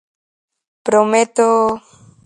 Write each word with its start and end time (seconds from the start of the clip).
Prometo... 0.87 1.47